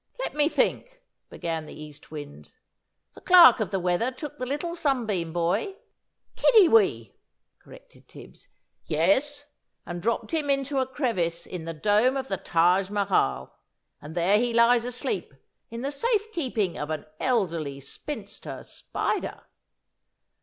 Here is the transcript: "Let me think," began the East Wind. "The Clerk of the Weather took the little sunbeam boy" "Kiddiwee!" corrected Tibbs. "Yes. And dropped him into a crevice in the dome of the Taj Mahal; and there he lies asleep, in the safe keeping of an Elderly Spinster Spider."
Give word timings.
"Let 0.17 0.33
me 0.33 0.49
think," 0.49 1.03
began 1.29 1.67
the 1.67 1.79
East 1.79 2.09
Wind. 2.09 2.49
"The 3.13 3.21
Clerk 3.21 3.59
of 3.59 3.69
the 3.69 3.79
Weather 3.79 4.09
took 4.11 4.39
the 4.39 4.47
little 4.47 4.75
sunbeam 4.75 5.31
boy" 5.31 5.75
"Kiddiwee!" 6.35 7.13
corrected 7.59 8.07
Tibbs. 8.07 8.47
"Yes. 8.85 9.45
And 9.85 10.01
dropped 10.01 10.33
him 10.33 10.49
into 10.49 10.79
a 10.79 10.87
crevice 10.87 11.45
in 11.45 11.65
the 11.65 11.75
dome 11.75 12.17
of 12.17 12.29
the 12.29 12.37
Taj 12.37 12.89
Mahal; 12.89 13.55
and 14.01 14.15
there 14.15 14.39
he 14.39 14.55
lies 14.55 14.85
asleep, 14.85 15.35
in 15.69 15.81
the 15.81 15.91
safe 15.91 16.31
keeping 16.31 16.79
of 16.79 16.89
an 16.89 17.05
Elderly 17.19 17.79
Spinster 17.79 18.63
Spider." 18.63 19.43